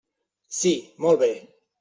Sí, 0.61 0.71
molt 1.05 1.21
bé. 1.25 1.29